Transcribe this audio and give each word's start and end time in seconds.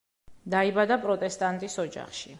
დაიბადა 0.53 0.97
პროტესტანტის 1.05 1.81
ოჯახში. 1.89 2.29